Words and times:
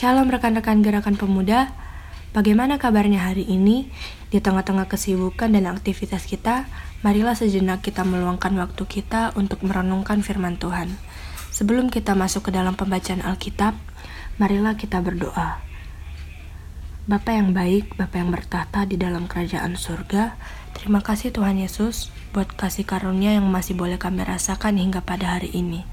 Shalom 0.00 0.32
rekan-rekan 0.32 0.80
gerakan 0.80 1.20
pemuda. 1.20 1.76
Bagaimana 2.32 2.80
kabarnya 2.80 3.20
hari 3.20 3.44
ini? 3.44 3.92
Di 4.32 4.40
tengah-tengah 4.40 4.88
kesibukan 4.88 5.52
dan 5.52 5.68
aktivitas 5.68 6.24
kita, 6.24 6.64
marilah 7.04 7.36
sejenak 7.36 7.84
kita 7.84 8.00
meluangkan 8.08 8.56
waktu 8.56 8.80
kita 8.88 9.36
untuk 9.36 9.60
merenungkan 9.60 10.24
firman 10.24 10.56
Tuhan. 10.56 10.88
Sebelum 11.52 11.92
kita 11.92 12.16
masuk 12.16 12.48
ke 12.48 12.50
dalam 12.56 12.80
pembacaan 12.80 13.20
Alkitab, 13.20 13.76
marilah 14.40 14.72
kita 14.80 15.04
berdoa. 15.04 15.60
Bapa 17.04 17.36
yang 17.36 17.52
baik, 17.52 18.00
Bapa 18.00 18.24
yang 18.24 18.32
bertahta 18.32 18.88
di 18.88 18.96
dalam 18.96 19.28
kerajaan 19.28 19.76
surga, 19.76 20.32
terima 20.80 21.04
kasih 21.04 21.28
Tuhan 21.28 21.60
Yesus 21.60 22.08
buat 22.32 22.48
kasih 22.48 22.88
karunia 22.88 23.36
yang 23.36 23.44
masih 23.52 23.76
boleh 23.76 24.00
kami 24.00 24.24
rasakan 24.24 24.80
hingga 24.80 25.04
pada 25.04 25.36
hari 25.36 25.52
ini. 25.52 25.84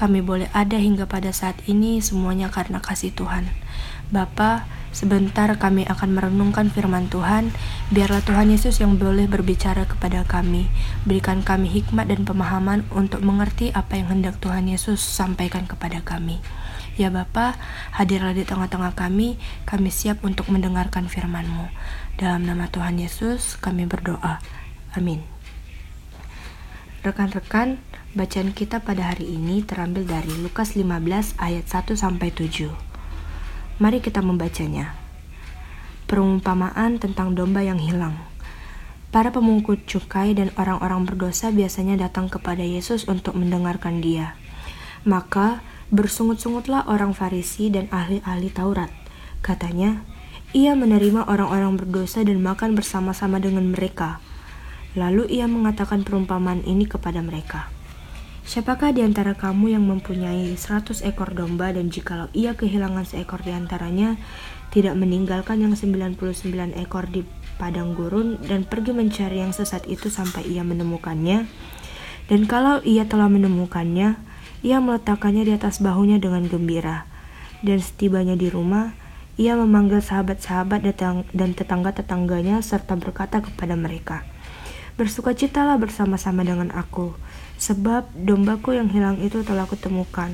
Kami 0.00 0.24
boleh 0.24 0.48
ada 0.56 0.80
hingga 0.80 1.04
pada 1.04 1.28
saat 1.28 1.60
ini 1.68 2.00
semuanya 2.00 2.48
karena 2.48 2.80
kasih 2.80 3.12
Tuhan. 3.12 3.44
Bapa, 4.08 4.64
sebentar 4.96 5.52
kami 5.60 5.84
akan 5.84 6.16
merenungkan 6.16 6.72
firman 6.72 7.12
Tuhan. 7.12 7.52
Biarlah 7.92 8.24
Tuhan 8.24 8.48
Yesus 8.48 8.80
yang 8.80 8.96
boleh 8.96 9.28
berbicara 9.28 9.84
kepada 9.84 10.24
kami. 10.24 10.72
Berikan 11.04 11.44
kami 11.44 11.68
hikmat 11.68 12.08
dan 12.08 12.24
pemahaman 12.24 12.88
untuk 12.96 13.20
mengerti 13.20 13.76
apa 13.76 14.00
yang 14.00 14.08
hendak 14.08 14.40
Tuhan 14.40 14.72
Yesus 14.72 15.04
sampaikan 15.04 15.68
kepada 15.68 16.00
kami. 16.00 16.40
Ya 16.96 17.12
Bapa, 17.12 17.60
hadirlah 17.92 18.32
di 18.32 18.48
tengah-tengah 18.48 18.96
kami, 18.96 19.36
kami 19.68 19.92
siap 19.92 20.24
untuk 20.24 20.48
mendengarkan 20.48 21.12
firman-Mu. 21.12 21.68
Dalam 22.16 22.48
nama 22.48 22.72
Tuhan 22.72 22.96
Yesus, 22.96 23.60
kami 23.60 23.84
berdoa. 23.84 24.40
Amin. 24.96 25.39
Rekan-rekan, 27.00 27.80
Bacaan 28.10 28.50
kita 28.50 28.82
pada 28.82 29.14
hari 29.14 29.38
ini 29.38 29.62
terambil 29.62 30.02
dari 30.02 30.34
Lukas 30.42 30.74
15 30.74 31.38
ayat 31.38 31.62
1 31.62 31.94
sampai 31.94 32.34
7. 32.34 32.66
Mari 33.78 34.02
kita 34.02 34.18
membacanya. 34.18 34.98
Perumpamaan 36.10 36.98
tentang 36.98 37.38
domba 37.38 37.62
yang 37.62 37.78
hilang. 37.78 38.18
Para 39.14 39.30
pemungut 39.30 39.86
cukai 39.86 40.34
dan 40.34 40.50
orang-orang 40.58 41.06
berdosa 41.06 41.54
biasanya 41.54 42.02
datang 42.02 42.26
kepada 42.26 42.66
Yesus 42.66 43.06
untuk 43.06 43.38
mendengarkan 43.38 44.02
dia. 44.02 44.34
Maka 45.06 45.62
bersungut-sungutlah 45.94 46.90
orang 46.90 47.14
Farisi 47.14 47.70
dan 47.70 47.86
ahli-ahli 47.94 48.50
Taurat. 48.50 48.90
Katanya, 49.38 50.02
ia 50.50 50.74
menerima 50.74 51.30
orang-orang 51.30 51.78
berdosa 51.78 52.26
dan 52.26 52.42
makan 52.42 52.74
bersama-sama 52.74 53.38
dengan 53.38 53.70
mereka. 53.70 54.18
Lalu 54.98 55.30
ia 55.30 55.46
mengatakan 55.46 56.02
perumpamaan 56.02 56.66
ini 56.66 56.86
kepada 56.86 57.22
mereka. 57.22 57.70
Siapakah 58.42 58.90
di 58.90 59.06
antara 59.06 59.38
kamu 59.38 59.78
yang 59.78 59.86
mempunyai 59.86 60.58
seratus 60.58 61.06
ekor 61.06 61.30
domba 61.30 61.70
dan 61.70 61.86
jikalau 61.86 62.26
ia 62.34 62.58
kehilangan 62.58 63.06
seekor 63.06 63.46
di 63.46 63.54
antaranya, 63.54 64.18
tidak 64.74 64.98
meninggalkan 64.98 65.62
yang 65.62 65.78
99 65.78 66.74
ekor 66.74 67.06
di 67.06 67.22
padang 67.62 67.94
gurun 67.94 68.42
dan 68.42 68.66
pergi 68.66 68.90
mencari 68.90 69.38
yang 69.38 69.54
sesat 69.54 69.86
itu 69.86 70.10
sampai 70.10 70.50
ia 70.50 70.66
menemukannya? 70.66 71.46
Dan 72.26 72.50
kalau 72.50 72.82
ia 72.82 73.06
telah 73.06 73.30
menemukannya, 73.30 74.18
ia 74.66 74.78
meletakkannya 74.82 75.46
di 75.46 75.52
atas 75.54 75.78
bahunya 75.78 76.18
dengan 76.18 76.50
gembira. 76.50 77.06
Dan 77.62 77.78
setibanya 77.78 78.34
di 78.34 78.50
rumah, 78.50 78.98
ia 79.38 79.54
memanggil 79.54 80.02
sahabat-sahabat 80.02 80.82
dan 81.30 81.50
tetangga-tetangganya 81.54 82.58
serta 82.66 82.98
berkata 82.98 83.40
kepada 83.40 83.78
mereka, 83.78 84.26
Bersukacitalah 84.98 85.78
bersama-sama 85.78 86.42
dengan 86.42 86.72
aku, 86.74 87.14
sebab 87.60 88.10
dombaku 88.16 88.74
yang 88.78 88.88
hilang 88.90 89.20
itu 89.22 89.44
telah 89.44 89.68
kutemukan. 89.68 90.32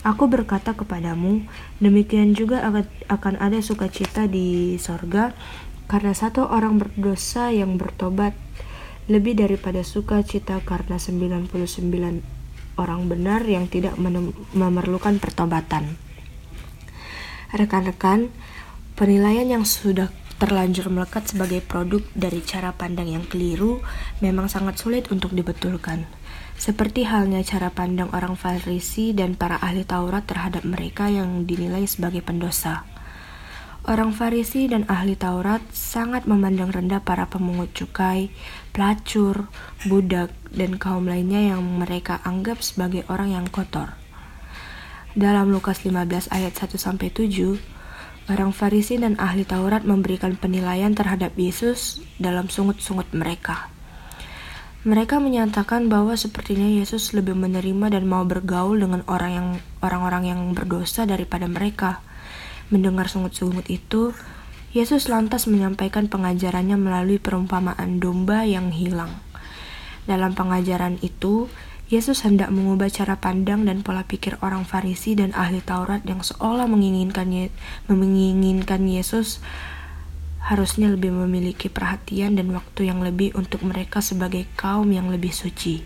Aku 0.00 0.32
berkata 0.32 0.72
kepadamu, 0.72 1.44
demikian 1.76 2.32
juga 2.32 2.64
akan 3.12 3.34
ada 3.36 3.60
sukacita 3.60 4.24
di 4.24 4.80
sorga 4.80 5.36
karena 5.90 6.16
satu 6.16 6.48
orang 6.48 6.80
berdosa 6.80 7.52
yang 7.52 7.76
bertobat 7.76 8.32
lebih 9.10 9.36
daripada 9.36 9.82
sukacita 9.82 10.62
karena 10.62 10.96
99 10.96 11.50
orang 12.78 13.00
benar 13.10 13.44
yang 13.44 13.66
tidak 13.66 13.98
memerlukan 14.54 15.20
pertobatan. 15.20 15.98
Rekan-rekan, 17.50 18.30
penilaian 18.94 19.50
yang 19.50 19.66
sudah 19.66 20.08
terlanjur 20.40 20.88
melekat 20.88 21.28
sebagai 21.28 21.60
produk 21.60 22.00
dari 22.16 22.40
cara 22.40 22.72
pandang 22.72 23.12
yang 23.12 23.28
keliru 23.28 23.84
memang 24.24 24.48
sangat 24.48 24.80
sulit 24.80 25.12
untuk 25.12 25.36
dibetulkan. 25.36 26.08
Seperti 26.56 27.04
halnya 27.04 27.44
cara 27.44 27.68
pandang 27.68 28.08
orang 28.16 28.40
Farisi 28.40 29.12
dan 29.12 29.36
para 29.36 29.60
ahli 29.60 29.84
Taurat 29.84 30.24
terhadap 30.24 30.64
mereka 30.64 31.12
yang 31.12 31.44
dinilai 31.44 31.84
sebagai 31.84 32.24
pendosa. 32.24 32.88
Orang 33.84 34.12
Farisi 34.12 34.68
dan 34.68 34.84
ahli 34.88 35.16
Taurat 35.16 35.64
sangat 35.72 36.28
memandang 36.28 36.68
rendah 36.68 37.00
para 37.00 37.28
pemungut 37.28 37.72
cukai, 37.72 38.28
pelacur, 38.76 39.48
budak, 39.88 40.32
dan 40.52 40.76
kaum 40.76 41.08
lainnya 41.08 41.52
yang 41.56 41.64
mereka 41.64 42.20
anggap 42.28 42.60
sebagai 42.60 43.08
orang 43.08 43.32
yang 43.32 43.46
kotor. 43.48 43.96
Dalam 45.16 45.48
Lukas 45.48 45.80
15 45.80 46.28
ayat 46.28 46.52
1 46.54 46.76
7, 46.76 47.79
orang 48.30 48.54
Farisi 48.54 48.94
dan 48.94 49.18
ahli 49.18 49.42
Taurat 49.42 49.82
memberikan 49.82 50.38
penilaian 50.38 50.94
terhadap 50.94 51.34
Yesus 51.34 51.98
dalam 52.22 52.46
sungut-sungut 52.46 53.10
mereka. 53.10 53.66
Mereka 54.86 55.20
menyatakan 55.20 55.92
bahwa 55.92 56.16
sepertinya 56.16 56.64
Yesus 56.64 57.12
lebih 57.12 57.36
menerima 57.36 57.92
dan 57.92 58.08
mau 58.08 58.24
bergaul 58.24 58.80
dengan 58.80 59.04
orang 59.10 59.32
yang 59.34 59.48
orang-orang 59.84 60.24
yang 60.30 60.40
berdosa 60.56 61.04
daripada 61.04 61.44
mereka. 61.50 62.00
Mendengar 62.72 63.10
sungut-sungut 63.12 63.68
itu, 63.68 64.16
Yesus 64.72 65.10
lantas 65.10 65.50
menyampaikan 65.50 66.06
pengajarannya 66.08 66.80
melalui 66.80 67.20
perumpamaan 67.20 68.00
domba 68.00 68.46
yang 68.48 68.72
hilang. 68.72 69.10
Dalam 70.08 70.32
pengajaran 70.32 70.96
itu, 71.04 71.52
Yesus 71.90 72.22
hendak 72.22 72.54
mengubah 72.54 72.86
cara 72.86 73.18
pandang 73.18 73.66
dan 73.66 73.82
pola 73.82 74.06
pikir 74.06 74.38
orang 74.46 74.62
Farisi 74.62 75.18
dan 75.18 75.34
ahli 75.34 75.58
Taurat 75.58 76.06
yang 76.06 76.22
seolah 76.22 76.70
menginginkan 76.70 77.50
menginginkan 77.90 78.86
Yesus 78.86 79.42
harusnya 80.38 80.86
lebih 80.86 81.10
memiliki 81.10 81.66
perhatian 81.66 82.38
dan 82.38 82.54
waktu 82.54 82.86
yang 82.86 83.02
lebih 83.02 83.34
untuk 83.34 83.66
mereka 83.66 83.98
sebagai 83.98 84.46
kaum 84.54 84.94
yang 84.94 85.10
lebih 85.10 85.34
suci. 85.34 85.82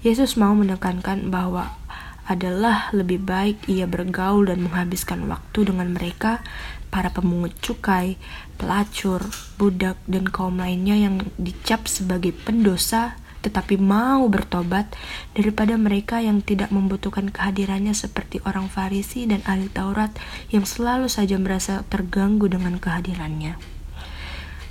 Yesus 0.00 0.40
mau 0.40 0.56
menekankan 0.56 1.28
bahwa 1.28 1.76
adalah 2.24 2.88
lebih 2.96 3.20
baik 3.20 3.68
ia 3.68 3.84
bergaul 3.84 4.48
dan 4.48 4.64
menghabiskan 4.64 5.28
waktu 5.28 5.68
dengan 5.68 5.92
mereka, 5.92 6.40
para 6.88 7.12
pemungut 7.12 7.52
cukai, 7.60 8.16
pelacur, 8.56 9.20
budak, 9.60 10.00
dan 10.08 10.24
kaum 10.24 10.56
lainnya 10.56 10.96
yang 10.96 11.20
dicap 11.36 11.84
sebagai 11.84 12.32
pendosa 12.32 13.20
tetapi 13.46 13.78
mau 13.78 14.26
bertobat 14.26 14.90
daripada 15.38 15.78
mereka 15.78 16.18
yang 16.18 16.42
tidak 16.42 16.74
membutuhkan 16.74 17.30
kehadirannya 17.30 17.94
seperti 17.94 18.42
orang 18.42 18.66
Farisi 18.66 19.30
dan 19.30 19.46
ahli 19.46 19.70
Taurat 19.70 20.10
yang 20.50 20.66
selalu 20.66 21.06
saja 21.06 21.38
merasa 21.38 21.86
terganggu 21.86 22.50
dengan 22.50 22.82
kehadirannya. 22.82 23.54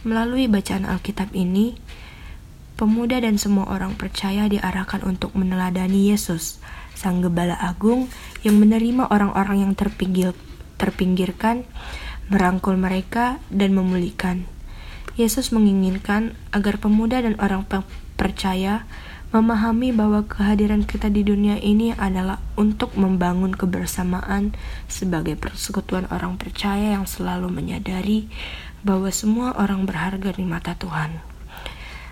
Melalui 0.03 0.51
bacaan 0.51 0.83
Alkitab 0.83 1.31
ini, 1.31 1.79
pemuda 2.75 3.23
dan 3.23 3.39
semua 3.39 3.71
orang 3.71 3.95
percaya 3.95 4.51
diarahkan 4.51 5.07
untuk 5.07 5.31
meneladani 5.33 6.11
Yesus, 6.11 6.59
Sang 6.93 7.23
Gembala 7.23 7.55
Agung 7.55 8.11
yang 8.43 8.59
menerima 8.59 9.07
orang-orang 9.07 9.65
yang 9.65 9.73
terpinggir, 9.73 10.35
terpinggirkan, 10.75 11.63
merangkul 12.27 12.75
mereka, 12.75 13.39
dan 13.47 13.71
memulihkan. 13.71 14.54
Yesus 15.15 15.55
menginginkan 15.55 16.35
agar 16.51 16.75
pemuda 16.75 17.23
dan 17.23 17.39
orang 17.39 17.63
percaya, 18.19 18.83
memahami 19.31 19.91
bahwa 19.91 20.23
kehadiran 20.27 20.87
kita 20.87 21.11
di 21.11 21.23
dunia 21.23 21.59
ini 21.59 21.91
adalah 21.95 22.39
untuk 22.55 22.95
membangun 22.95 23.51
kebersamaan 23.51 24.55
sebagai 24.87 25.35
persekutuan 25.35 26.07
orang 26.11 26.39
percaya 26.39 26.95
yang 26.95 27.07
selalu 27.07 27.51
menyadari 27.51 28.31
bahwa 28.83 29.11
semua 29.11 29.55
orang 29.59 29.83
berharga 29.83 30.35
di 30.35 30.43
mata 30.47 30.75
Tuhan. 30.79 31.19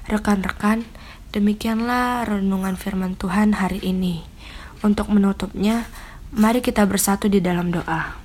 Rekan-rekan, 0.07 0.83
demikianlah 1.31 2.27
renungan 2.27 2.75
firman 2.75 3.15
Tuhan 3.15 3.55
hari 3.55 3.79
ini. 3.83 4.23
Untuk 4.83 5.07
menutupnya, 5.07 5.87
mari 6.35 6.59
kita 6.59 6.83
bersatu 6.83 7.31
di 7.31 7.39
dalam 7.39 7.71
doa. 7.71 8.19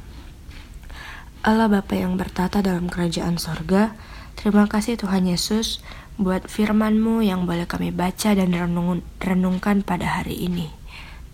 Allah 1.47 1.71
Bapa 1.71 1.95
yang 1.95 2.19
bertata 2.19 2.59
dalam 2.59 2.91
kerajaan 2.91 3.39
sorga, 3.39 3.95
terima 4.39 4.71
kasih 4.71 4.95
Tuhan 4.95 5.27
Yesus 5.27 5.83
buat 6.15 6.47
firman-Mu 6.47 7.27
yang 7.27 7.45
boleh 7.45 7.67
kami 7.67 7.91
baca 7.91 8.33
dan 8.39 8.55
renung, 8.55 9.03
renungkan 9.19 9.83
pada 9.83 10.23
hari 10.23 10.39
ini. 10.47 10.71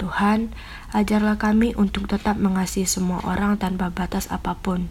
Tuhan, 0.00 0.50
ajarlah 0.90 1.38
kami 1.38 1.76
untuk 1.78 2.10
tetap 2.10 2.40
mengasihi 2.40 2.88
semua 2.88 3.22
orang 3.22 3.60
tanpa 3.60 3.92
batas 3.92 4.26
apa 4.32 4.58
pun. 4.58 4.90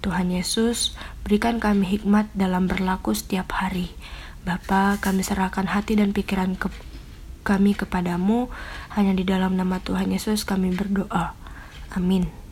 Tuhan 0.00 0.30
Yesus, 0.30 0.94
berikan 1.26 1.58
kami 1.58 1.84
hikmat 1.84 2.30
dalam 2.32 2.70
berlaku 2.70 3.12
setiap 3.12 3.50
hari. 3.58 3.92
Bapa, 4.46 4.96
kami 5.02 5.26
serahkan 5.26 5.68
hati 5.68 5.98
dan 5.98 6.14
pikiran 6.14 6.56
ke 6.56 6.70
kami 7.42 7.76
kepadamu. 7.76 8.48
Hanya 8.94 9.12
di 9.12 9.26
dalam 9.26 9.58
nama 9.58 9.82
Tuhan 9.82 10.08
Yesus 10.08 10.46
kami 10.46 10.72
berdoa. 10.72 11.34
Amin. 11.92 12.47